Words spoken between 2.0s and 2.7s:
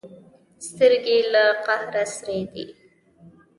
سرې دي.